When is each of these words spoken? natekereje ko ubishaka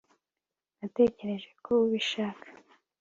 natekereje 0.79 1.49
ko 1.65 1.69
ubishaka 1.85 2.47